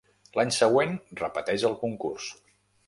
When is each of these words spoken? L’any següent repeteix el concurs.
L’any 0.39 0.53
següent 0.59 0.95
repeteix 1.21 1.69
el 1.71 1.79
concurs. 1.87 2.31